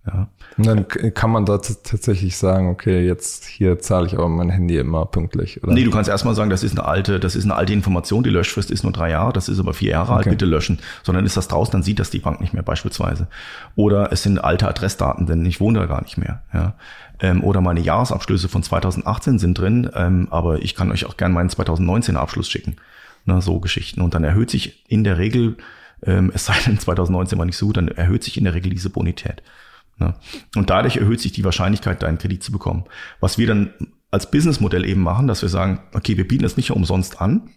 [0.07, 0.29] Ja.
[0.57, 4.77] Und dann kann man da tatsächlich sagen, okay, jetzt hier zahle ich aber mein Handy
[4.77, 5.62] immer pünktlich.
[5.62, 5.73] Oder?
[5.73, 8.31] Nee, du kannst erstmal sagen, das ist eine alte, das ist eine alte Information, die
[8.31, 10.19] Löschfrist ist nur drei Jahre, das ist aber vier Jahre okay.
[10.19, 10.81] alt, bitte löschen.
[11.05, 13.29] Sondern ist das draußen, dann sieht das die Bank nicht mehr beispielsweise.
[13.77, 16.43] Oder es sind alte Adressdaten, denn ich wohne da gar nicht mehr.
[16.53, 16.75] Ja.
[17.21, 21.33] Ähm, oder meine Jahresabschlüsse von 2018 sind drin, ähm, aber ich kann euch auch gerne
[21.33, 22.77] meinen 2019 Abschluss schicken.
[23.25, 24.01] Na, so Geschichten.
[24.01, 25.57] Und dann erhöht sich in der Regel,
[26.05, 28.91] ähm, es sei denn 2019 war nicht so, dann erhöht sich in der Regel diese
[28.91, 29.43] Bonität.
[30.03, 30.15] Ne?
[30.57, 32.85] Und dadurch erhöht sich die Wahrscheinlichkeit, deinen Kredit zu bekommen.
[33.21, 33.73] Was wir dann
[34.11, 37.51] als Businessmodell eben machen, dass wir sagen, okay, wir bieten das nicht umsonst an.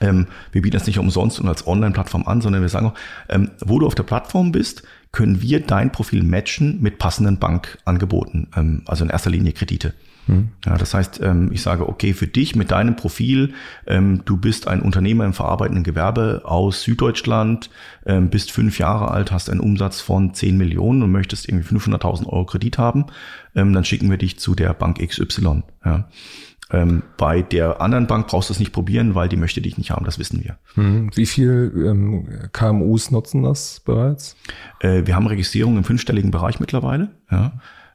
[0.00, 2.94] Ähm, wir bieten das nicht umsonst und als Online-Plattform an, sondern wir sagen auch,
[3.28, 8.48] ähm, wo du auf der Plattform bist, können wir dein Profil matchen mit passenden Bankangeboten,
[8.56, 9.94] ähm, also in erster Linie Kredite.
[10.26, 10.48] Hm.
[10.64, 13.54] Ja, das heißt, ähm, ich sage, okay, für dich mit deinem Profil,
[13.86, 17.70] ähm, du bist ein Unternehmer im verarbeitenden Gewerbe aus Süddeutschland,
[18.06, 22.26] ähm, bist fünf Jahre alt, hast einen Umsatz von 10 Millionen und möchtest irgendwie 500.000
[22.26, 23.06] Euro Kredit haben,
[23.54, 25.62] dann schicken wir dich zu der Bank XY.
[25.84, 26.08] Ja.
[26.72, 29.90] Ähm, bei der anderen Bank brauchst du es nicht probieren, weil die möchte dich nicht
[29.90, 30.58] haben, das wissen wir.
[30.74, 31.10] Hm.
[31.14, 34.36] Wie viel ähm, KMUs nutzen das bereits?
[34.80, 37.10] Äh, wir haben Registrierung im fünfstelligen Bereich mittlerweile.
[37.30, 37.52] Ja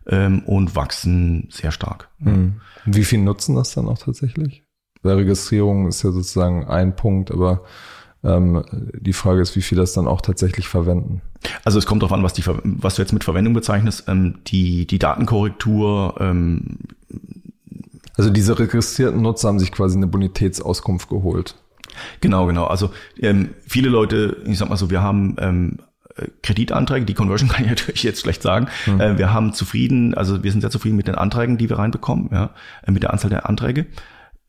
[0.10, 2.10] ähm, und wachsen sehr stark.
[2.19, 2.62] Mhm.
[2.86, 4.63] Wie viel nutzen das dann auch tatsächlich?
[5.02, 7.63] Bei Registrierung ist ja sozusagen ein Punkt, aber
[8.24, 11.22] ähm, die Frage ist, wie viel das dann auch tatsächlich verwenden.
[11.63, 14.06] Also es kommt darauf an, was, die, was du jetzt mit Verwendung bezeichnest.
[14.08, 16.15] Ähm, die, die Datenkorrektur.
[16.19, 16.80] Ähm,
[18.17, 21.56] also diese registrierten Nutzer haben sich quasi eine Bonitätsauskunft geholt.
[22.19, 22.65] Genau, genau.
[22.65, 25.78] Also ähm, viele Leute, ich sag mal so, wir haben ähm,
[26.44, 28.68] Kreditanträge, die Conversion kann ich natürlich jetzt schlecht sagen.
[28.86, 29.02] Mhm.
[29.02, 32.30] Äh, wir haben zufrieden, also wir sind sehr zufrieden mit den Anträgen, die wir reinbekommen,
[32.32, 32.52] ja,
[32.86, 33.88] äh, mit der Anzahl der Anträge.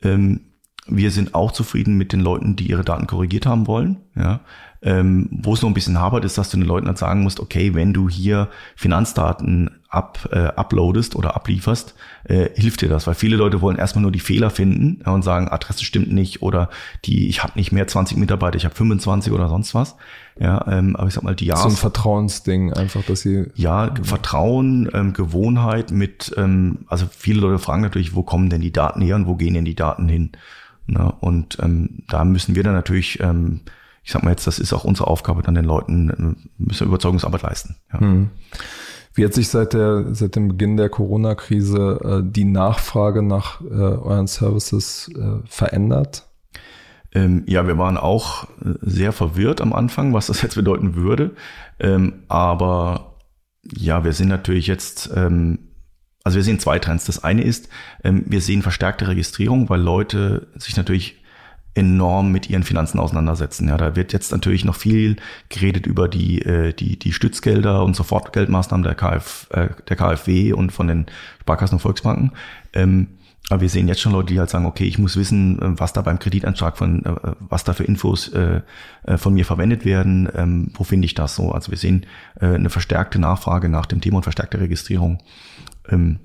[0.02, 0.40] Ähm,
[0.86, 3.98] wir sind auch zufrieden mit den Leuten, die ihre Daten korrigiert haben wollen.
[4.16, 4.40] Ja.
[4.82, 7.38] Ähm, wo es noch ein bisschen hapert, ist, dass du den Leuten halt sagen musst,
[7.38, 13.14] okay, wenn du hier Finanzdaten ab, äh, uploadest oder ablieferst, äh, hilft dir das, weil
[13.14, 16.70] viele Leute wollen erstmal nur die Fehler finden ja, und sagen, Adresse stimmt nicht oder
[17.04, 19.96] die, ich habe nicht mehr 20 Mitarbeiter, ich habe 25 oder sonst was.
[20.38, 21.64] Ja, ähm, aber ich sag mal, die Jahres...
[21.64, 23.46] So ein Vertrauensding, einfach, dass sie...
[23.56, 28.72] Ja, Vertrauen, ähm, Gewohnheit mit, ähm, also viele Leute fragen natürlich, wo kommen denn die
[28.72, 30.30] Daten her und wo gehen denn die Daten hin?
[30.86, 31.12] Ne?
[31.20, 33.62] Und ähm, da müssen wir dann natürlich, ähm,
[34.04, 37.42] ich sag mal jetzt, das ist auch unsere Aufgabe, dann den Leuten äh, müssen Überzeugungsarbeit
[37.42, 37.76] leisten.
[37.92, 38.00] Ja.
[38.00, 38.30] Hm.
[39.14, 43.66] Wie hat sich seit der seit dem Beginn der Corona-Krise äh, die Nachfrage nach äh,
[43.66, 46.28] euren Services äh, verändert?
[47.12, 51.32] Ähm, ja, wir waren auch äh, sehr verwirrt am Anfang, was das jetzt bedeuten würde.
[51.80, 53.16] Ähm, aber
[53.64, 55.70] ja, wir sind natürlich jetzt ähm,
[56.22, 57.06] also wir sehen zwei Trends.
[57.06, 57.68] Das eine ist,
[58.04, 61.19] ähm, wir sehen verstärkte Registrierung, weil Leute sich natürlich
[61.74, 63.68] enorm mit ihren Finanzen auseinandersetzen.
[63.68, 65.16] Ja, da wird jetzt natürlich noch viel
[65.48, 70.72] geredet über die, äh, die, die Stützgelder und Sofortgeldmaßnahmen der, KF, äh, der KfW und
[70.72, 71.06] von den
[71.40, 72.32] Sparkassen und Volksbanken.
[72.72, 73.08] Ähm,
[73.50, 75.92] aber wir sehen jetzt schon Leute, die halt sagen, okay, ich muss wissen, äh, was
[75.92, 78.62] da beim Kreditantrag von, äh, was da für Infos äh,
[79.16, 81.50] von mir verwendet werden, ähm, wo finde ich das so?
[81.52, 82.06] Also wir sehen
[82.38, 85.18] eine verstärkte Nachfrage nach dem Thema und verstärkte Registrierung.
[85.88, 86.20] Ähm,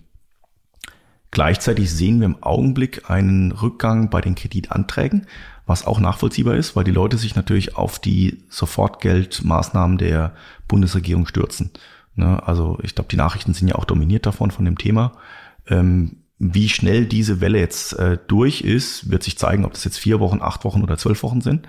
[1.32, 5.28] gleichzeitig sehen wir im Augenblick einen Rückgang bei den Kreditanträgen,
[5.66, 10.34] was auch nachvollziehbar ist, weil die Leute sich natürlich auf die Sofortgeldmaßnahmen der
[10.68, 11.72] Bundesregierung stürzen.
[12.16, 12.42] Ne?
[12.46, 15.14] Also ich glaube, die Nachrichten sind ja auch dominiert davon, von dem Thema.
[15.68, 19.98] Ähm, wie schnell diese Welle jetzt äh, durch ist, wird sich zeigen, ob das jetzt
[19.98, 21.68] vier Wochen, acht Wochen oder zwölf Wochen sind.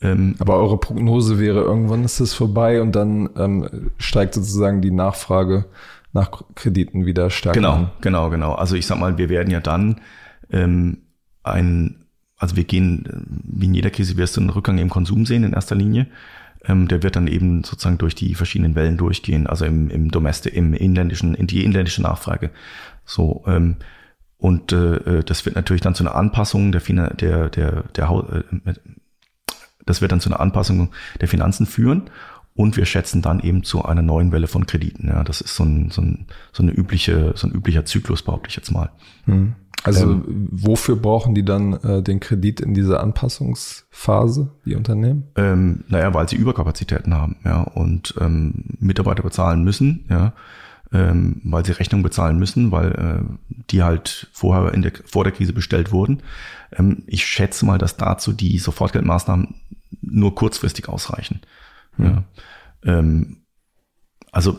[0.00, 4.92] Ähm, Aber eure Prognose wäre, irgendwann ist es vorbei und dann ähm, steigt sozusagen die
[4.92, 5.66] Nachfrage
[6.12, 8.52] nach Krediten wieder stärker Genau, genau, genau.
[8.54, 10.00] Also ich sag mal, wir werden ja dann
[10.50, 10.98] ähm,
[11.42, 12.04] ein,
[12.36, 15.52] also wir gehen, wie in jeder Krise wirst du einen Rückgang im Konsum sehen in
[15.52, 16.06] erster Linie.
[16.64, 20.54] Ähm, der wird dann eben sozusagen durch die verschiedenen Wellen durchgehen, also im, im Domestic,
[20.54, 22.50] im inländischen, in die inländische Nachfrage.
[23.04, 23.76] So, ähm,
[24.38, 28.74] und äh, äh das wird natürlich dann zu einer Anpassung der, der, der, der, äh,
[29.86, 30.90] das wird dann zu einer Anpassung
[31.20, 32.10] der Finanzen führen.
[32.58, 35.06] Und wir schätzen dann eben zu einer neuen Welle von Krediten.
[35.06, 38.48] Ja, das ist so ein, so ein, so eine übliche, so ein üblicher Zyklus, behaupte
[38.48, 38.90] ich jetzt mal.
[39.26, 39.54] Hm.
[39.84, 45.28] Also ähm, wofür brauchen die dann äh, den Kredit in dieser Anpassungsphase, die Unternehmen?
[45.36, 50.32] Ähm, naja, weil sie Überkapazitäten haben, ja, und ähm, Mitarbeiter bezahlen müssen, ja,
[50.92, 55.32] ähm, weil sie Rechnungen bezahlen müssen, weil äh, die halt vorher in der, vor der
[55.32, 56.24] Krise bestellt wurden.
[56.76, 59.54] Ähm, ich schätze mal, dass dazu die Sofortgeldmaßnahmen
[60.02, 61.40] nur kurzfristig ausreichen.
[61.98, 62.24] Ja.
[62.84, 63.42] Ähm,
[64.32, 64.58] also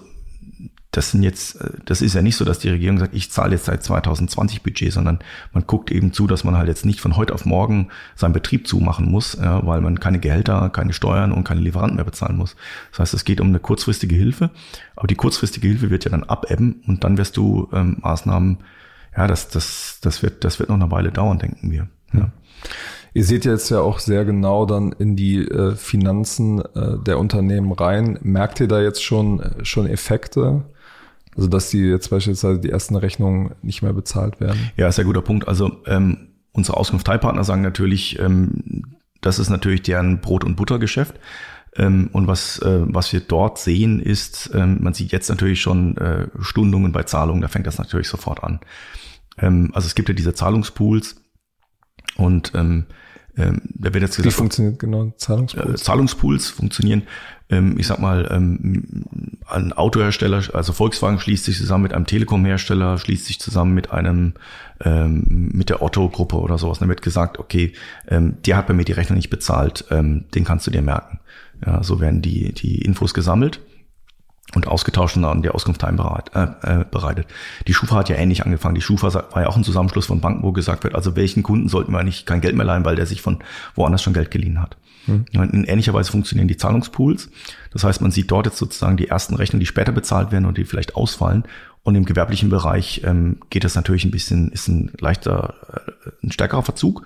[0.91, 3.53] das sind jetzt, äh, das ist ja nicht so, dass die Regierung sagt, ich zahle
[3.53, 5.19] jetzt seit 2020 Budget, sondern
[5.53, 8.67] man guckt eben zu, dass man halt jetzt nicht von heute auf morgen seinen Betrieb
[8.67, 12.55] zumachen muss, ja, weil man keine Gehälter, keine Steuern und keine Lieferanten mehr bezahlen muss.
[12.91, 14.49] Das heißt, es geht um eine kurzfristige Hilfe,
[14.95, 18.57] aber die kurzfristige Hilfe wird ja dann abebben und dann wirst du ähm, Maßnahmen,
[19.15, 21.87] ja, das, das, das wird, das wird noch eine Weile dauern, denken wir.
[22.13, 22.31] Ja.
[23.13, 27.71] Ihr seht jetzt ja auch sehr genau dann in die äh, Finanzen äh, der Unternehmen
[27.71, 28.19] rein.
[28.21, 30.65] Merkt ihr da jetzt schon, äh, schon Effekte?
[31.35, 34.71] Also dass die jetzt beispielsweise die ersten Rechnungen nicht mehr bezahlt werden?
[34.77, 35.47] Ja, ist ein guter Punkt.
[35.47, 41.15] Also ähm, unsere Auskunft-Teilpartner sagen natürlich, ähm, das ist natürlich deren Brot- und Buttergeschäft.
[41.75, 45.97] Ähm, und was, äh, was wir dort sehen, ist, ähm, man sieht jetzt natürlich schon
[45.97, 48.59] äh, Stundungen bei Zahlungen, da fängt das natürlich sofort an.
[49.37, 51.17] Ähm, also es gibt ja diese Zahlungspools
[52.19, 52.85] und ähm,
[53.37, 55.81] ähm, da wird jetzt gesagt, Wie funktioniert genau Zahlungspools?
[55.81, 57.03] Äh, Zahlungspools funktionieren,
[57.49, 59.05] ähm, ich sag mal, ähm,
[59.47, 64.33] ein Autohersteller, also Volkswagen schließt sich zusammen mit einem Telekom-Hersteller, schließt sich zusammen mit einem
[64.83, 66.79] ähm, mit der Otto-Gruppe oder sowas.
[66.79, 67.73] Dann wird gesagt, okay,
[68.09, 71.19] ähm, der hat bei mir die Rechnung nicht bezahlt, ähm, den kannst du dir merken.
[71.65, 73.61] Ja, so werden die die Infos gesammelt
[74.55, 76.35] und ausgetauscht und an die Auskunft einbereitet.
[76.35, 77.27] Äh, äh, bereitet.
[77.67, 78.75] Die Schufa hat ja ähnlich angefangen.
[78.75, 81.69] Die Schufa war ja auch ein Zusammenschluss von Banken, wo gesagt wird, also welchen Kunden
[81.69, 83.39] sollten wir eigentlich kein Geld mehr leihen, weil der sich von
[83.75, 84.77] woanders schon Geld geliehen hat.
[85.07, 85.25] Mhm.
[85.31, 87.29] In ähnlicher Weise funktionieren die Zahlungspools.
[87.71, 90.57] Das heißt, man sieht dort jetzt sozusagen die ersten Rechnungen, die später bezahlt werden und
[90.57, 91.43] die vielleicht ausfallen.
[91.83, 96.31] Und im gewerblichen Bereich ähm, geht das natürlich ein bisschen, ist ein leichter, äh, ein
[96.31, 97.05] stärkerer Verzug.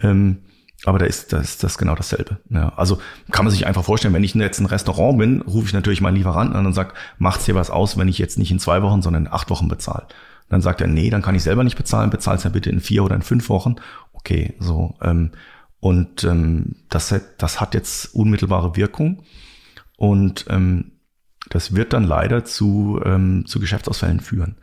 [0.00, 0.38] Ähm,
[0.84, 2.38] aber da ist das, das ist genau dasselbe.
[2.50, 2.98] Ja, also
[3.32, 6.16] kann man sich einfach vorstellen, wenn ich jetzt ein Restaurant bin, rufe ich natürlich meinen
[6.16, 9.02] Lieferanten an und sage, macht's dir was aus, wenn ich jetzt nicht in zwei Wochen,
[9.02, 10.06] sondern in acht Wochen bezahle.
[10.48, 13.04] Dann sagt er, nee, dann kann ich selber nicht bezahlen, bezahl's ja bitte in vier
[13.04, 13.76] oder in fünf Wochen.
[14.12, 14.94] Okay, so.
[15.02, 15.32] Ähm,
[15.80, 19.22] und ähm, das, das hat jetzt unmittelbare Wirkung.
[19.96, 20.92] Und ähm,
[21.50, 24.56] das wird dann leider zu, ähm, zu Geschäftsausfällen führen.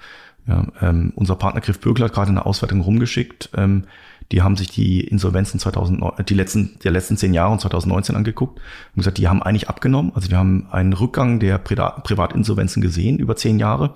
[0.48, 3.50] Ja, ähm, unser Partner Griff Bögler hat gerade eine Auswertung rumgeschickt.
[3.56, 3.86] Ähm,
[4.32, 8.60] die haben sich die Insolvenzen 2009, die letzten, der letzten zehn Jahre und 2019 angeguckt
[8.60, 10.12] und gesagt, die haben eigentlich abgenommen.
[10.16, 13.96] Also wir haben einen Rückgang der Privatinsolvenzen gesehen über zehn Jahre.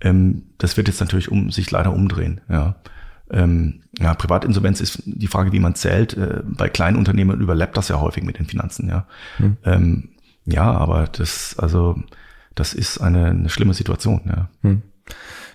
[0.00, 2.40] Ähm, das wird jetzt natürlich um, sich leider umdrehen.
[2.48, 2.76] Ja.
[3.30, 6.14] Ähm, ja, Privatinsolvenz ist die Frage, wie man zählt.
[6.16, 8.88] Äh, bei kleinen Unternehmen überlappt das ja häufig mit den Finanzen.
[8.88, 9.06] Ja,
[9.36, 9.56] hm.
[9.64, 10.08] ähm,
[10.44, 11.98] ja aber das, also
[12.54, 14.22] das ist eine, eine schlimme Situation.
[14.26, 14.48] Ja.
[14.62, 14.82] Hm.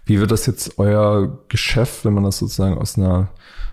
[0.07, 3.29] Wie wird das jetzt euer Geschäft, wenn man das sozusagen aus einer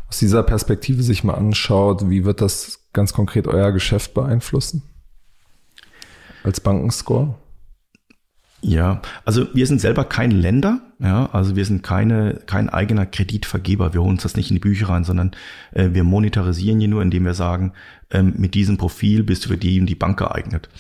[0.09, 4.83] aus dieser Perspektive sich mal anschaut, wie wird das ganz konkret euer Geschäft beeinflussen?
[6.43, 7.35] Als Bankenscore?
[8.61, 13.93] Ja, also wir sind selber kein Länder, ja, also wir sind keine, kein eigener Kreditvergeber.
[13.93, 15.33] Wir holen uns das nicht in die Bücher rein, sondern
[15.73, 17.73] äh, wir monetarisieren hier nur, indem wir sagen,
[18.11, 20.71] ähm, mit diesem Profil bist du für die und die Bank geeignet.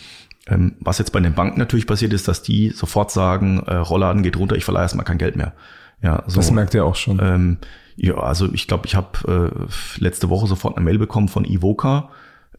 [0.47, 4.23] Ähm, was jetzt bei den Banken natürlich passiert ist, dass die sofort sagen, äh, Rollladen
[4.23, 5.55] geht runter, ich verleihe erstmal kein Geld mehr.
[6.03, 7.19] Ja, so, das merkt ihr auch schon.
[7.23, 7.59] Ähm,
[7.97, 9.53] ja, also ich glaube, ich habe
[9.99, 12.11] äh, letzte Woche sofort eine Mail bekommen von Ivoca.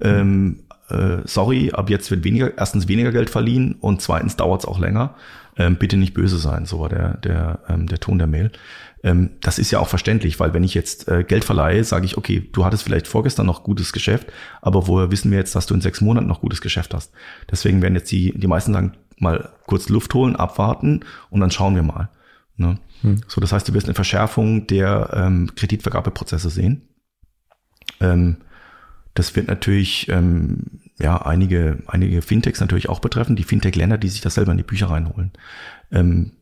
[0.01, 4.67] Ähm, äh, sorry, ab jetzt wird weniger, erstens weniger Geld verliehen und zweitens dauert es
[4.67, 5.15] auch länger.
[5.57, 8.51] Ähm, bitte nicht böse sein, so war der, der, ähm, der Ton der Mail.
[9.03, 12.17] Ähm, das ist ja auch verständlich, weil wenn ich jetzt äh, Geld verleihe, sage ich,
[12.17, 14.27] okay, du hattest vielleicht vorgestern noch gutes Geschäft,
[14.61, 17.13] aber woher wissen wir jetzt, dass du in sechs Monaten noch gutes Geschäft hast?
[17.49, 21.75] Deswegen werden jetzt die, die meisten sagen, mal kurz Luft holen, abwarten und dann schauen
[21.75, 22.09] wir mal.
[22.57, 22.79] Ne?
[23.01, 23.21] Hm.
[23.27, 26.89] So, das heißt, du wirst eine Verschärfung der ähm, Kreditvergabeprozesse sehen.
[28.01, 28.37] Ähm,
[29.15, 34.21] das wird natürlich ähm, ja einige einige Fintechs natürlich auch betreffen, die Fintech-Länder, die sich
[34.21, 35.31] das selber in die Bücher reinholen.
[35.91, 36.33] Ähm,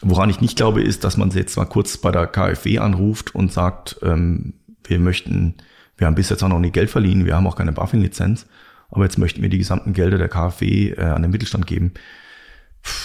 [0.00, 3.52] woran ich nicht glaube, ist, dass man jetzt mal kurz bei der KfW anruft und
[3.52, 4.54] sagt, ähm,
[4.84, 5.56] wir möchten,
[5.96, 8.46] wir haben bis jetzt auch noch nie Geld verliehen, wir haben auch keine BaFin-Lizenz,
[8.90, 11.92] aber jetzt möchten wir die gesamten Gelder der KfW äh, an den Mittelstand geben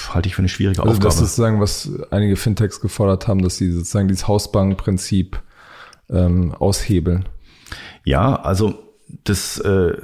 [0.10, 1.06] halte ich für eine schwierige also Aufgabe.
[1.06, 5.40] Das ist sozusagen, was einige Fintechs gefordert haben, dass sie sozusagen dieses Hausbankprinzip
[6.10, 7.26] ähm, aushebeln.
[8.04, 8.87] Ja, also
[9.24, 9.98] das äh,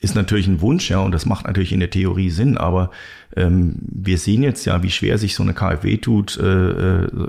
[0.00, 2.90] ist natürlich ein Wunsch, ja, und das macht natürlich in der Theorie Sinn, aber
[3.36, 7.28] ähm, wir sehen jetzt ja, wie schwer sich so eine KfW tut, äh, äh,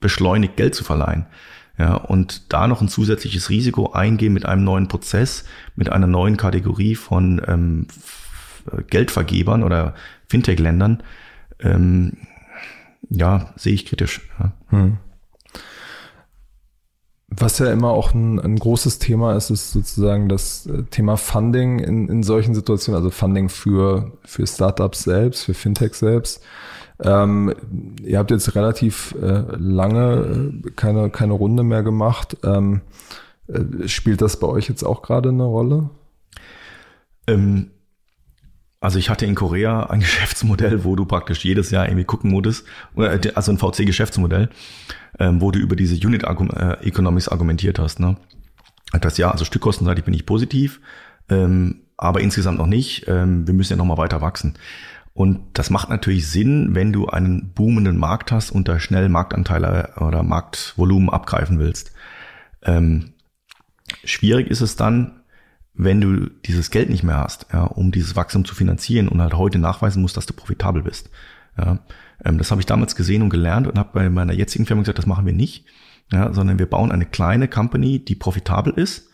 [0.00, 1.26] beschleunigt Geld zu verleihen.
[1.78, 6.36] Ja, und da noch ein zusätzliches Risiko eingehen mit einem neuen Prozess, mit einer neuen
[6.36, 7.86] Kategorie von ähm,
[8.88, 9.94] Geldvergebern oder
[10.28, 11.02] Fintech-Ländern,
[11.60, 12.18] ähm,
[13.08, 14.20] ja, sehe ich kritisch.
[14.38, 14.52] Ja.
[14.68, 14.98] Hm.
[17.34, 21.78] Was ja immer auch ein, ein, großes Thema ist, ist sozusagen das äh, Thema Funding
[21.78, 26.42] in, in solchen Situationen, also Funding für, für Startups selbst, für Fintech selbst.
[27.00, 27.54] Ähm,
[28.04, 32.36] ihr habt jetzt relativ äh, lange äh, keine, keine Runde mehr gemacht.
[32.44, 32.82] Ähm,
[33.48, 35.90] äh, spielt das bei euch jetzt auch gerade eine Rolle?
[37.26, 37.70] Ähm,
[38.82, 42.66] Also ich hatte in Korea ein Geschäftsmodell, wo du praktisch jedes Jahr irgendwie gucken musstest,
[43.34, 44.50] also ein VC-Geschäftsmodell,
[45.18, 48.00] ähm, wo du über diese Unit äh, Economics argumentiert hast.
[48.00, 48.16] Ne?
[49.00, 50.80] Das ja, also stückkostenseitig bin ich positiv,
[51.30, 53.06] ähm, aber insgesamt noch nicht.
[53.06, 54.58] Ähm, wir müssen ja noch mal weiter wachsen.
[55.14, 59.92] Und das macht natürlich Sinn, wenn du einen boomenden Markt hast und da schnell Marktanteile
[59.98, 61.92] oder Marktvolumen abgreifen willst.
[64.04, 65.21] Schwierig ist es dann,
[65.74, 69.34] wenn du dieses Geld nicht mehr hast, ja, um dieses Wachstum zu finanzieren und halt
[69.34, 71.10] heute nachweisen musst, dass du profitabel bist.
[71.56, 71.78] Ja,
[72.24, 74.98] ähm, das habe ich damals gesehen und gelernt und habe bei meiner jetzigen Firma gesagt,
[74.98, 75.66] das machen wir nicht,
[76.10, 79.10] ja, sondern wir bauen eine kleine Company, die profitabel ist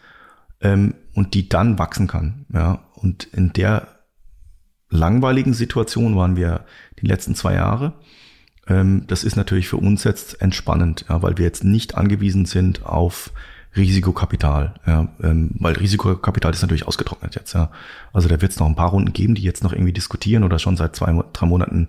[0.61, 2.47] ähm, und die dann wachsen kann.
[2.53, 3.89] Ja, und in der
[4.91, 6.65] langweiligen Situation waren wir
[7.01, 8.01] die letzten zwei Jahre.
[8.67, 12.85] Ähm, das ist natürlich für uns jetzt entspannend, ja, weil wir jetzt nicht angewiesen sind
[12.85, 13.33] auf
[13.77, 17.71] Risikokapital, ja, ähm, weil Risikokapital ist natürlich ausgetrocknet jetzt, ja.
[18.13, 20.59] Also da wird es noch ein paar Runden geben, die jetzt noch irgendwie diskutieren oder
[20.59, 21.89] schon seit zwei, drei Monaten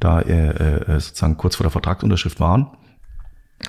[0.00, 2.68] da äh, äh, sozusagen kurz vor der Vertragsunterschrift waren.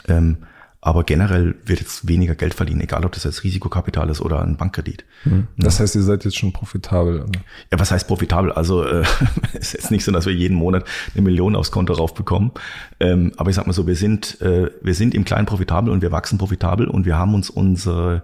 [0.08, 0.38] Ähm,
[0.86, 4.56] aber generell wird jetzt weniger Geld verdienen, egal ob das jetzt Risikokapital ist oder ein
[4.56, 5.04] Bankkredit.
[5.24, 5.48] Mhm.
[5.58, 7.22] Das heißt, ihr seid jetzt schon profitabel.
[7.22, 7.40] Oder?
[7.72, 8.52] Ja, was heißt profitabel?
[8.52, 9.04] Also äh,
[9.54, 12.52] es ist jetzt nicht so, dass wir jeden Monat eine Million aufs Konto raufbekommen.
[13.00, 16.04] Ähm, aber ich sag mal so, wir sind, äh, wir sind im Kleinen profitabel und
[16.04, 18.22] wir wachsen profitabel und wir haben uns unsere,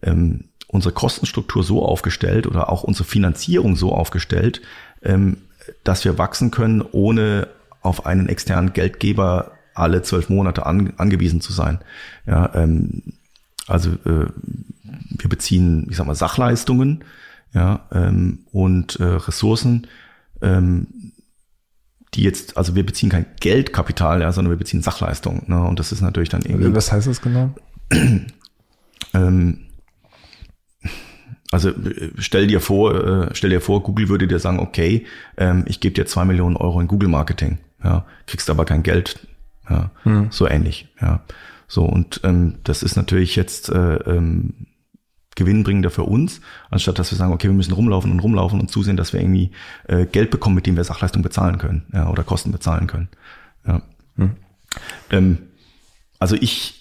[0.00, 4.62] ähm, unsere Kostenstruktur so aufgestellt oder auch unsere Finanzierung so aufgestellt,
[5.02, 5.38] ähm,
[5.82, 7.48] dass wir wachsen können, ohne
[7.82, 11.78] auf einen externen Geldgeber alle zwölf Monate an, angewiesen zu sein.
[12.26, 13.02] Ja, ähm,
[13.66, 14.26] also äh,
[14.82, 17.04] wir beziehen, ich sag mal, Sachleistungen
[17.52, 19.86] ja, ähm, und äh, Ressourcen,
[20.42, 21.12] ähm,
[22.14, 25.42] die jetzt, also wir beziehen kein Geldkapital, ja, sondern wir beziehen Sachleistungen.
[25.46, 25.62] Ne?
[25.62, 26.74] Und das ist natürlich dann irgendwie.
[26.74, 27.54] Was heißt das genau?
[29.14, 29.58] ähm,
[31.50, 31.72] also
[32.18, 35.94] stell dir vor, äh, stell dir vor, Google würde dir sagen, okay, ähm, ich gebe
[35.94, 39.26] dir zwei Millionen Euro in Google Marketing, ja, kriegst aber kein Geld
[39.68, 40.28] ja, hm.
[40.30, 40.88] so ähnlich.
[41.00, 41.24] Ja,
[41.68, 44.66] so und ähm, das ist natürlich jetzt äh, ähm,
[45.34, 48.96] gewinnbringender für uns, anstatt dass wir sagen, okay, wir müssen rumlaufen und rumlaufen und zusehen,
[48.96, 49.52] dass wir irgendwie
[49.86, 53.08] äh, Geld bekommen, mit dem wir Sachleistung bezahlen können, ja, oder Kosten bezahlen können.
[53.66, 53.82] Ja.
[54.16, 54.30] Hm.
[55.10, 55.38] Ähm,
[56.18, 56.75] also ich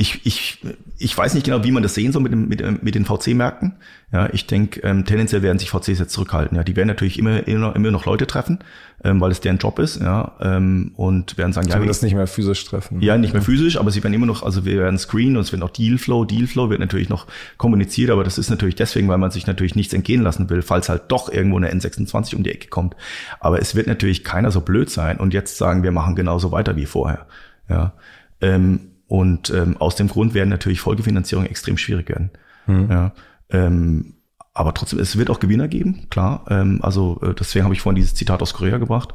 [0.00, 0.58] ich, ich,
[0.96, 3.74] ich weiß nicht genau, wie man das sehen soll mit, dem, mit, mit den VC-Märkten.
[4.12, 6.56] Ja, ich denke, ähm, tendenziell werden sich VCs jetzt zurückhalten.
[6.56, 8.60] Ja, die werden natürlich immer, immer, immer noch Leute treffen,
[9.04, 10.00] ähm, weil es deren Job ist.
[10.00, 13.02] Ja, ähm, und werden sagen, sie ja, wir das nicht mehr physisch treffen.
[13.02, 15.52] Ja, nicht mehr physisch, aber sie werden immer noch, also wir werden screenen und es
[15.52, 16.24] wird auch Dealflow.
[16.24, 17.26] Dealflow wird natürlich noch
[17.58, 20.88] kommuniziert, aber das ist natürlich deswegen, weil man sich natürlich nichts entgehen lassen will, falls
[20.88, 22.96] halt doch irgendwo eine N26 um die Ecke kommt.
[23.38, 26.74] Aber es wird natürlich keiner so blöd sein und jetzt sagen, wir machen genauso weiter
[26.76, 27.26] wie vorher.
[27.68, 27.92] Ja.
[28.40, 32.30] Ähm, und ähm, aus dem Grund werden natürlich Folgefinanzierung extrem schwierig werden.
[32.68, 32.86] Mhm.
[32.88, 33.12] Ja,
[33.50, 34.14] ähm,
[34.54, 36.44] aber trotzdem, es wird auch Gewinner geben, klar.
[36.48, 39.14] Ähm, also äh, deswegen habe ich vorhin dieses Zitat aus Korea gebracht.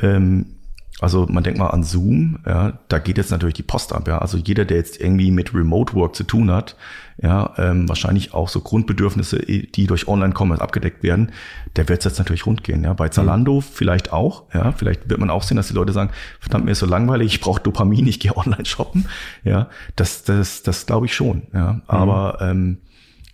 [0.00, 0.56] Ähm,
[1.00, 4.18] also man denkt mal an Zoom, ja, da geht jetzt natürlich die Post ab, ja.
[4.18, 6.76] Also jeder, der jetzt irgendwie mit Remote Work zu tun hat,
[7.22, 11.32] ja, ähm, wahrscheinlich auch so Grundbedürfnisse, die durch Online-Commerce abgedeckt werden,
[11.76, 12.92] der wird jetzt natürlich rund gehen, ja.
[12.92, 13.62] Bei Zalando mhm.
[13.62, 14.72] vielleicht auch, ja.
[14.72, 17.40] Vielleicht wird man auch sehen, dass die Leute sagen, verdammt, mir ist so langweilig, ich
[17.40, 19.06] brauche Dopamin, ich gehe online shoppen,
[19.42, 19.68] ja.
[19.96, 21.74] Das, das, das glaube ich schon, ja.
[21.74, 21.82] Mhm.
[21.86, 22.78] Aber ähm,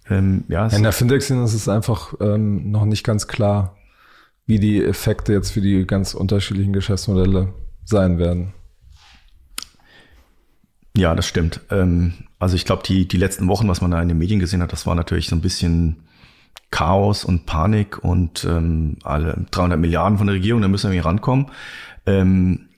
[0.09, 0.69] ähm, ja.
[0.69, 3.76] In der Fintech-Szene ist es einfach ähm, noch nicht ganz klar,
[4.47, 7.53] wie die Effekte jetzt für die ganz unterschiedlichen Geschäftsmodelle
[7.85, 8.55] sein werden.
[10.97, 11.61] Ja, das stimmt.
[11.71, 14.63] Ähm, also ich glaube, die, die letzten Wochen, was man da in den Medien gesehen
[14.63, 16.07] hat, das war natürlich so ein bisschen
[16.71, 21.09] Chaos und Panik und ähm, alle 300 Milliarden von der Regierung, da müssen wir irgendwie
[21.09, 21.47] rankommen.
[22.07, 22.69] Ähm,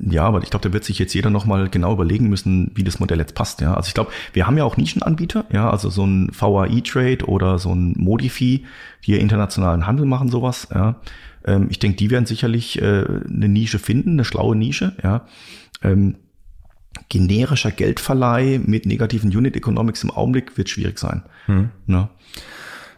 [0.00, 3.00] ja, aber ich glaube, da wird sich jetzt jeder nochmal genau überlegen müssen, wie das
[3.00, 3.60] Modell jetzt passt.
[3.60, 7.58] Ja, also ich glaube, wir haben ja auch Nischenanbieter, ja, also so ein VAI-Trade oder
[7.58, 8.64] so ein Modifi,
[9.04, 10.68] die ja internationalen Handel machen, sowas.
[10.72, 10.96] Ja,
[11.44, 14.94] ähm, ich denke, die werden sicherlich äh, eine Nische finden, eine schlaue Nische.
[15.02, 15.26] Ja,
[15.82, 16.16] ähm,
[17.08, 21.22] generischer Geldverleih mit negativen Unit Economics im Augenblick wird schwierig sein.
[21.46, 21.70] Hm.
[21.86, 22.10] Ja.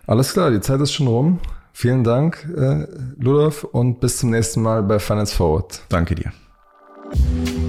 [0.06, 1.38] Alles klar, die Zeit ist schon rum.
[1.72, 2.86] Vielen Dank, äh,
[3.18, 5.82] Ludolf, und bis zum nächsten Mal bei Finance Forward.
[5.88, 6.32] Danke dir.
[7.12, 7.59] Thank you.